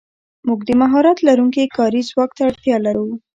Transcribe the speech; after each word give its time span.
موږ 0.47 0.59
د 0.67 0.71
مهارت 0.81 1.17
لرونکي 1.27 1.63
کاري 1.77 2.01
ځواک 2.09 2.31
ته 2.37 2.41
اړتیا 2.49 2.75
لرو. 2.85 3.07